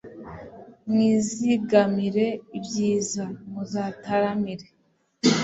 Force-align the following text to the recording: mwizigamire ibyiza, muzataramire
mwizigamire 0.89 2.27
ibyiza, 2.57 3.23
muzataramire 3.51 4.67